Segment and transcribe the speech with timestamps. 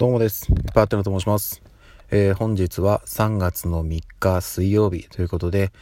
[0.00, 0.50] どうもです。
[0.72, 1.60] パーテナと申します。
[2.10, 5.72] えー、本日は3月の3日水曜日ということで、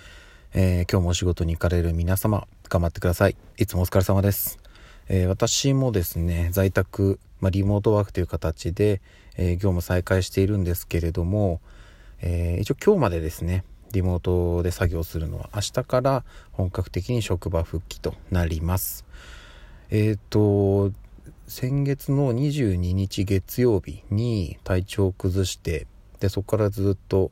[0.53, 3.37] えー、今日もお仕事に行かれる皆様、頑張ってください。
[3.59, 4.59] いつもお疲れ様です。
[5.09, 9.01] えー、私もですね、在宅、まあ、リモートワークという形で、
[9.37, 11.61] え業務再開しているんですけれども、
[12.21, 13.63] え一応今日までですね、
[13.93, 19.05] リモートで作業するのは明日から本格的に職場復帰となります。
[19.91, 20.91] えっ、と、
[21.49, 25.87] 先月の22日月曜日に体調を崩して
[26.21, 27.31] でそこからずっと、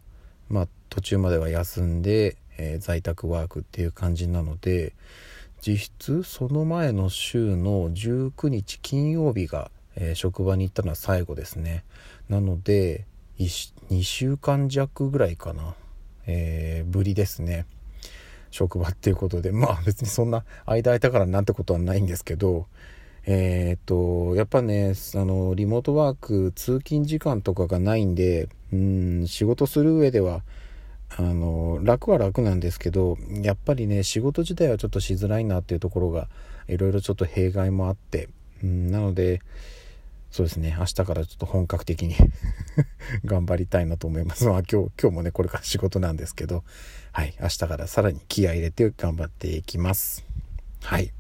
[0.49, 4.95] まあ、途中までは休んで、えー、在宅ワークっていう感じなので
[5.61, 11.85] 実質その前の週の19日金曜日が、えー、職場に行ったのは最後ですね。
[12.31, 13.05] なので
[13.39, 15.75] 2週間弱ぐらいかな、
[16.27, 17.67] えー、ぶりですね。
[18.51, 19.53] 職場っていうことで。
[19.53, 22.67] まあ別にそんな間空いたからなんてことはないんですけど
[23.29, 30.43] えー、っと、やっぱね、あの、リモートワーク、通勤時間とかがないんで、うん、仕事する上では、
[31.17, 36.29] あの、楽は楽なんですけど、やっぱりね、仕事自体はちょっとしづらいなっていうところが、
[36.69, 38.29] いろいろちょっと弊害もあって、
[38.63, 39.43] うん、なので、
[40.31, 42.15] そうですね、明日からちょっと本格的に
[43.25, 44.45] 頑張りたいなと思います。
[44.45, 46.63] まあ今日、今日もね、これから仕事なんですけど、
[47.11, 50.25] はい、明日からさらに気合入れて頑張っていきます。
[50.83, 51.13] はい。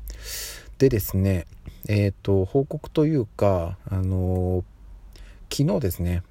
[0.78, 1.47] でですね、
[1.89, 6.23] えっ、ー、と、報告というか、あのー、昨日ですね、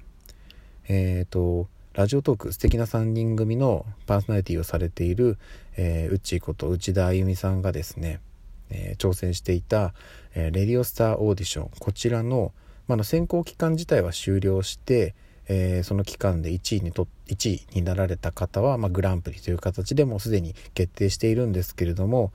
[0.88, 5.38] えっ、ー、と、ラジオトーク素敵な3人組のパーソナリティをされている、
[5.76, 8.20] えー、うちこと内田あゆみさんがですね、
[8.68, 9.94] え挑戦していた、
[10.34, 12.52] えレディオスターオーディション、こちらの、
[12.86, 15.14] まあ、の選考期間自体は終了して、
[15.48, 22.32] えー、その期間で1位にと1位になられた方は、まあ、グランプリという形でもうすでに決定しているんですけれども、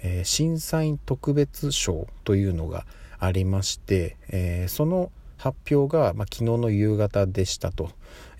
[0.00, 2.86] えー、審査員特別賞というのが
[3.18, 7.90] ありまして、えー、その発表が、まあ、昨日の夕方でしたと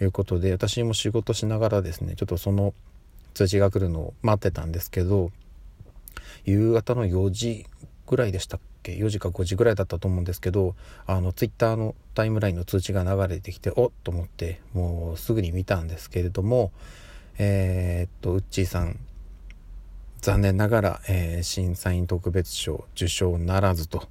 [0.00, 2.75] いうことで私も仕事しながらですねちょっとその
[3.34, 5.31] 通知が来るのを待ってたんですけど
[6.44, 7.66] 夕方の4時
[8.06, 10.75] ぐらいでしたっけ？4時か5時ぐらいだったと思うんですけど
[11.06, 13.91] あのツイッターのタイムラインの通知が流れてきておっ！
[14.03, 16.72] と思ってもうすぐに見たんですけれども
[17.38, 18.99] えー、っとウッチーさん
[20.21, 24.09] 残念ながら、えー、審査員特別賞受賞ならずと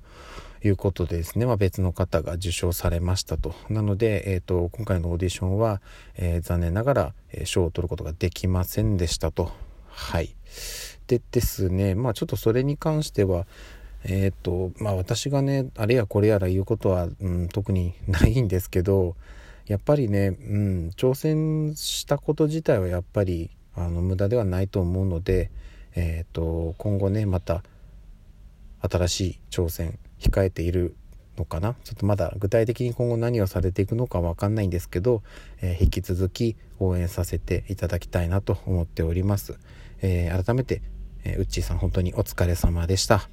[0.63, 3.53] いうことでですね、まあ、別の方が受賞されましたと。
[3.69, 5.81] なので、えーと、今回のオーディションは、
[6.16, 9.51] えー、残念ながら、えー、賞を取ることができませんでしたと。
[9.88, 10.35] はい。
[11.07, 13.45] でですね、まあちょっとそれに関しては、
[14.03, 19.16] えっ、と、まあ私がね、あれやこれやら言うことは、うん、特にないんですけど、
[19.68, 25.50] やっぱりね、うん、挑戦したこと自体はやっぱり、あの、無駄ではないと思うので、
[25.99, 27.63] えーと、今後ねまた
[28.81, 30.95] 新しい挑戦控えている
[31.37, 31.75] のかな？
[31.83, 35.23] ちょっとまだ具体的に今後何をされていくのか分かんないんですけど、
[35.59, 39.57] えー、引き続き応援させていただきたいなと思っております、
[40.01, 40.83] えー、改めて、
[41.23, 43.27] えー、うっちーさん本当にお疲れ様でした。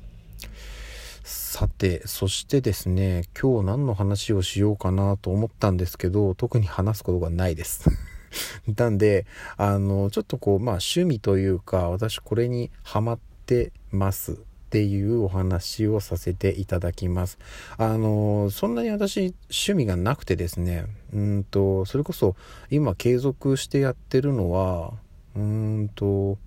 [1.23, 7.91] さてそしてですね今日何の話をしようかなと思ったんですけど特に話すことがないです。
[8.77, 14.37] なんで、あの、ちょっとこう、まあ趣味というか、私これにハマってますっ
[14.71, 17.39] ていうお話をさせていただきます。
[17.77, 22.35] あの、そんなに私趣味がなくてですね、うんと、それこそ
[22.71, 24.93] 今継続してやってるのは、
[25.37, 26.39] うんと、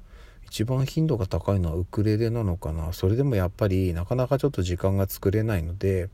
[0.45, 2.93] 一番頻度が高いのはウクレレなのかな。
[2.93, 6.09] それでもやっぱりなかなかちょっと時間が作れないので、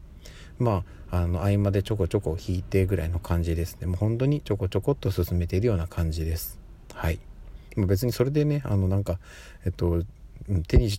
[0.59, 3.87] まあ、あの合間でちょこちょこ弾いてぐらいの感じですね。
[3.87, 6.59] もう本当にちょこちょこっと進めているような感じです。
[6.93, 7.19] はい。
[7.75, 9.19] 別にそれでねあのなんか
[9.65, 10.03] えっと
[10.67, 10.89] 手に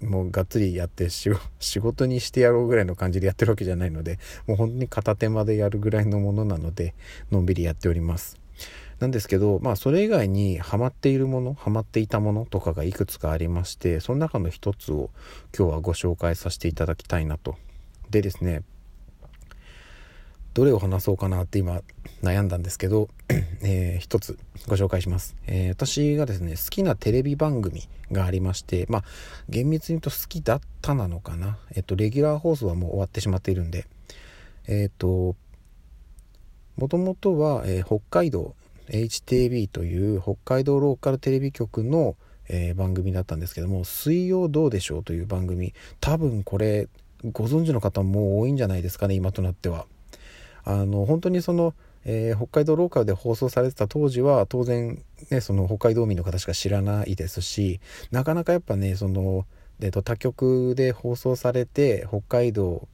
[0.00, 1.30] もうがっつりやって 仕
[1.80, 6.94] 事にしてやろうぐらいの感じでやってるわけじゃないのでもう本当に片手間でやるぐらいのものなので
[7.30, 8.38] のんびりやっております。
[9.00, 15.10] なんですけどまあそれ以外にハマっているものハマっていたものとかがいくつかありましてその中の一つを
[15.56, 17.56] 今日はご紹介させていただきたいなと。
[18.10, 18.62] でですね
[20.58, 21.82] どれを話そうかなって今
[22.20, 23.08] 悩んだんですけど、
[23.62, 29.04] えー、一つご紹介します、えー、私がですね好きなテレビ番組がありましてまあ
[29.48, 31.58] 厳密に言うと好きだったなのかな。
[31.76, 33.86] えっとレギュラー放送はもう終わってしまっているんで。
[34.66, 35.36] えっと
[36.76, 38.56] もともとは、えー、北海道
[38.88, 42.16] HTV という北海道ローカルテレビ局の、
[42.48, 45.72] えー、番組だったんですけども「水曜どうでしょう」という番組。
[46.00, 46.88] 多分これ
[47.30, 49.86] ご存知の方も多いんじゃないですかね今となっては。
[50.64, 51.74] あの本当にその、
[52.04, 59.46] えー、北海道ローカルで放送されてた当時は当然ねその北海道民の方しか知らないですしなかなかやっぱねその、
[59.80, 62.88] えー、と他局で放送されて北海道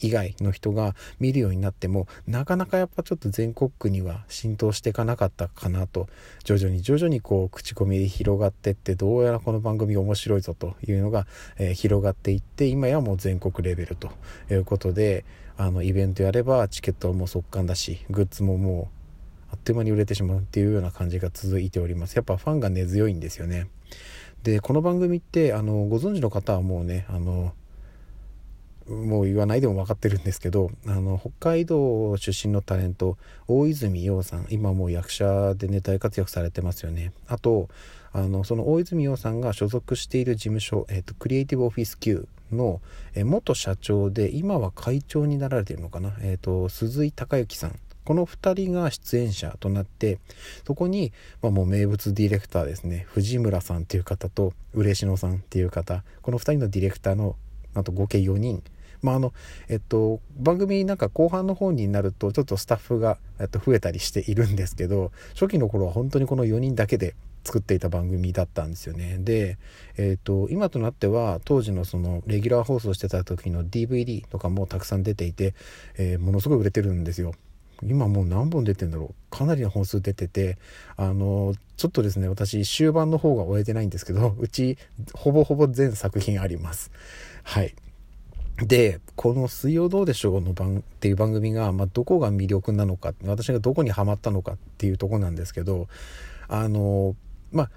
[0.00, 6.08] 以外の人が見るようになってもなかなかやっぱちょっと全国区には浸透していかなかったかなと
[6.44, 11.26] 徐々に徐々にこう口コミで広がってってどうやらこの番組面白いぞというのが、
[11.58, 14.10] えー、広がっていって今やもう全国レベルと
[14.50, 15.24] いうことで
[15.56, 19.04] あのイベントやればチケットはもう速乾だしグッズももう
[19.52, 22.16] あっという間に売れてしまうっていうような感じが続いております。
[22.16, 23.68] やっぱファンが根強いんですよね。
[24.42, 27.54] でこの番組ってあのご存知の方はもうねあの
[28.88, 33.16] もう言わないでも分かってるんですけどあの北海道出身のタレント
[33.46, 37.12] 大泉洋さん今もう役者でね大活躍されてますよね。
[37.26, 37.68] あと
[38.12, 42.80] あのその大泉洋さんが所属している事務所、えーと、クリエイティブオフィス Q の、
[43.16, 47.78] 元社長で今は会長になられているのかな、えーと、鈴井孝之さん。
[48.04, 50.18] この2人が出演者となって
[50.66, 53.06] そこに、まあ、もう名物ディレクターですね。
[53.08, 56.04] 藤村さんっていう方と嬉野さんっていう方。
[56.20, 57.36] この2人のディレクターの
[57.72, 58.62] なんと合計4人。
[59.00, 59.32] まああの
[59.68, 67.14] えっと番組なんか後半の方になるとちょっとスタッフが、増えたりしているんですけど初期の頃は本当にこの4人だけで
[67.44, 69.18] 作っていた番組だったんですよね。
[69.20, 69.58] で、
[69.96, 75.54] えーと、今となっては当時のそのレギュラー放送してた時の DVD とかもたくさん出ていて、
[75.96, 77.34] えー、ものすごい売れてるんですよ。
[77.82, 79.36] 今もう何本出てんだろう。
[79.36, 80.58] かなりの本数出てて
[80.96, 84.78] あのちょっとですね私終盤の方が終えてないんですけど うち
[85.12, 86.90] ほぼほぼ全作品あります。
[87.42, 87.74] はい。
[88.58, 95.88] で、この水曜どうでしょうの番っていう番組が、まあ、どこが魅力なのか、私がどこにハマったのかっていうとこなんですけど、
[96.46, 97.16] あの、
[97.52, 97.70] まあ、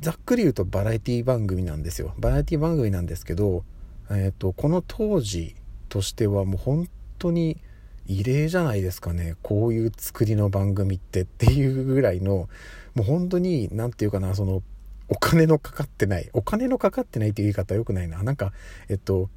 [0.00, 2.14] ざっくり言うとバラエティ番組なんですよ。
[2.18, 3.64] バラエティ番組なんですけど、
[4.10, 5.56] えっ、と、この当時
[5.88, 6.88] としてはもう本
[7.18, 7.58] 当に
[8.06, 9.36] 異例じゃないですかね。
[9.42, 12.48] こういう作りの番組ってっていうぐらいの、
[12.94, 14.62] もう本当に、何て言うかな、その、
[15.08, 16.28] お金のかかってない。
[16.32, 18.22] お金のかかってないっていう言い方は良くないな。
[18.22, 18.52] なんか、
[18.88, 19.30] えっと、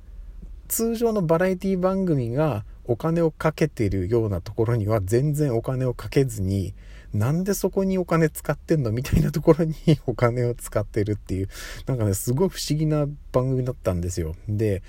[0.68, 6.74] 通常のバラエティ番組がお金をかけてるようなところには全然お金をかけずに
[7.14, 8.92] なんでそこにお金使ってんの？
[8.92, 9.76] みたいなところに
[10.08, 11.50] お金を使ってるっていう。
[11.86, 14.36] なんかねすごい不思議な番組だったんですよ。
[14.48, 14.82] で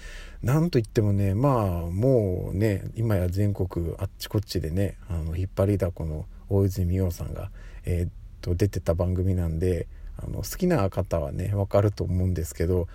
[0.42, 7.50] なんといってもねまあもうね今や全国あっちこっちでねあの引っ張りだこの大泉洋さんが、
[7.84, 8.10] えー、っ
[8.40, 12.88] と出てた番組なんであの好きな方はね分かると思うんですけど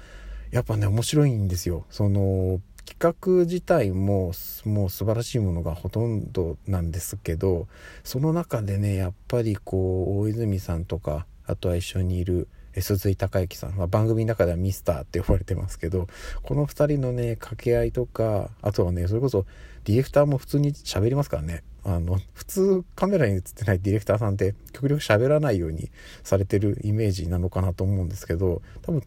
[0.51, 1.85] やっぱね面白いんですよ。
[1.89, 2.61] その
[2.99, 4.33] 画自体も
[4.65, 7.67] もう素晴らしいものがほとんどなんですけど
[8.03, 12.47] その中でねやっぱりこう大泉さんとかあとは一緒にいる
[12.81, 16.07] 鈴井孝之さん、まあ、番組の中ではミスターって呼ばれてますけど
[16.43, 19.45] この2人のね掛け合いとかあとはねそれこそ
[19.85, 21.63] ディレクターも普通に喋りますからね。
[21.85, 25.89] あの普通カメラに映ってないディレクターさんって極力喋らないように
[26.21, 29.03] されてるイメージなのかなと思うんですけど多分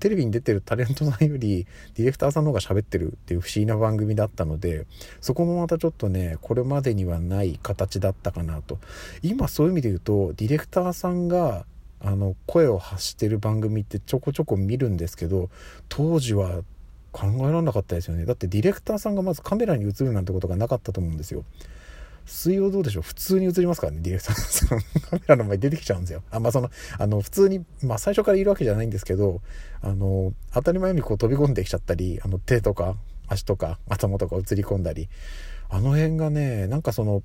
[0.00, 4.86] テレビに出てるタレントさんよりディレクターさんの方が喋ってるっていう不思議な番組だったので
[5.20, 8.78] そこもまたちょっとねこれまでにはない形だったかなと。
[9.22, 11.66] 今そういう意味で言うとディレクターさんが
[12.00, 15.50] あの声を発してる番組ってちょこちょこ見るんですけど
[15.88, 16.62] 当時は
[17.12, 18.24] 考えられなかったですよね。
[18.24, 21.44] だってディレクターさんがまずカメラに映るなんてことがなかったと思うんですよ。
[22.30, 23.02] 水曜どうでしょう？
[23.02, 24.80] 普通に映りますからね、ディレクターさん。
[25.10, 26.22] カメラの前出てきちゃうんですよ。
[26.30, 29.42] あ、まあその、あの、普通に、まあ最初からいるわけじゃないんですけど、
[29.82, 32.96] あの、当たり前にこう飛び込んできちゃったり、あの、手とか
[33.28, 35.08] 足とか頭とか映り込んだり、
[35.68, 37.22] あの辺がね、なんかその、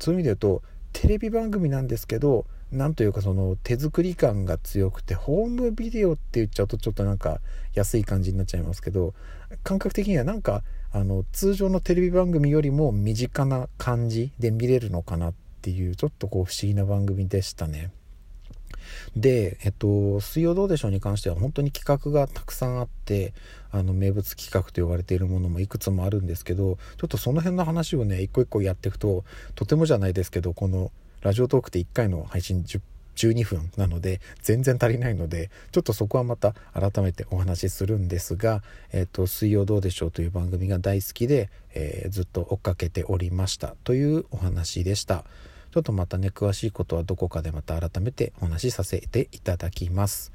[0.00, 0.62] そういう意味で言うと、
[0.92, 7.40] テレビ番組なんですけど、なんというかその手作り感が強くて、ホームビデオって言っちゃうとちょっとなんか
[7.74, 9.14] 安い感じになっちゃいますけど、
[9.62, 10.62] 感覚的にはなんか
[10.94, 17.90] あの通常のテレビ番組よりも身近な感じで見れるのかなっていうちょっとこう不思議な番組でしたね。
[19.16, 23.32] で、えっと、水曜どうでしょうに関しては本当に企画がたくさんあって、
[23.72, 29.24] あの、名物企画と呼ばれているものもいくつもあるんですけど、ちょっとその辺の話をね、一個一個やっていくと、
[29.56, 32.80] とてもじゃないですけど、このラジオトークって1回の配信10
[33.14, 45.24] 12分なので全然足りないのでちょっとそこはまた改めてお話しするんですが「えーと、水曜どうでしょう」という番組が大好きで、えー、ずっと追っかけておりましたというお話でした。
[45.72, 50.30] ちょっとまたね詳しいことはどこかでまた改めてお話しさせていただきます。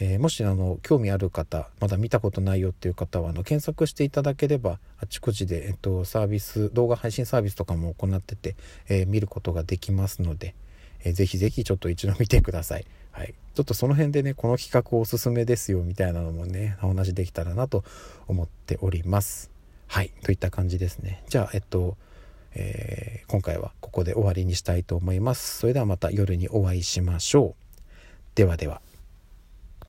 [0.00, 8.54] えー、もしあの興味ある方まだ見たことないよっていう方はあの検索していただければあちこちで、えっと、サービス動画配信サービスとかも行ってて、
[8.88, 10.54] えー、見ることができますので、
[11.04, 12.86] えー、ぜひぜひちょっと一度見てください。
[13.12, 13.34] はい。
[13.54, 17.84] ちょっとその辺でね、この企画おすすめですよみたいなのもね、お話できたらなと
[18.26, 19.50] 思っております。
[19.86, 20.12] はい。
[20.22, 21.22] といった感じですね。
[21.28, 21.96] じゃあ、えっと、
[22.54, 25.58] えー、今回はここで終わりにしたいと思います。
[25.58, 27.78] それではまた夜にお会いしましょう。
[28.34, 28.80] ではでは。